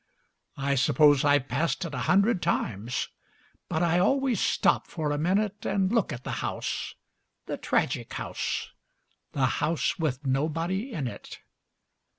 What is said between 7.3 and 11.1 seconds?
the tragic house, the house with nobody in